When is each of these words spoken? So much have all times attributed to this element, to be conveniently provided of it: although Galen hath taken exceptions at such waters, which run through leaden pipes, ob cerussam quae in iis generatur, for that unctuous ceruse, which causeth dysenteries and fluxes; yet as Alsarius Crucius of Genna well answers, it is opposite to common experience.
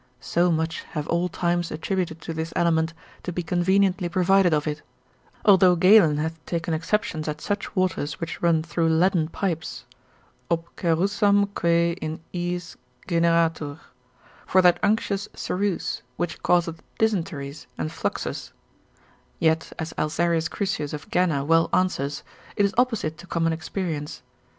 So 0.19 0.51
much 0.51 0.81
have 0.97 1.05
all 1.09 1.29
times 1.29 1.69
attributed 1.69 2.21
to 2.21 2.33
this 2.33 2.51
element, 2.55 2.95
to 3.21 3.31
be 3.31 3.43
conveniently 3.43 4.09
provided 4.09 4.51
of 4.51 4.65
it: 4.65 4.81
although 5.45 5.75
Galen 5.75 6.17
hath 6.17 6.43
taken 6.47 6.73
exceptions 6.73 7.27
at 7.27 7.39
such 7.39 7.75
waters, 7.75 8.19
which 8.19 8.41
run 8.41 8.63
through 8.63 8.89
leaden 8.89 9.27
pipes, 9.27 9.85
ob 10.49 10.65
cerussam 10.75 11.53
quae 11.53 11.91
in 12.01 12.19
iis 12.33 12.77
generatur, 13.07 13.77
for 14.47 14.63
that 14.63 14.79
unctuous 14.81 15.27
ceruse, 15.35 16.01
which 16.17 16.41
causeth 16.41 16.81
dysenteries 16.97 17.67
and 17.77 17.91
fluxes; 17.91 18.53
yet 19.37 19.71
as 19.77 19.93
Alsarius 19.99 20.49
Crucius 20.49 20.93
of 20.93 21.11
Genna 21.11 21.45
well 21.45 21.69
answers, 21.71 22.23
it 22.55 22.65
is 22.65 22.73
opposite 22.75 23.19
to 23.19 23.27
common 23.27 23.53
experience. 23.53 24.23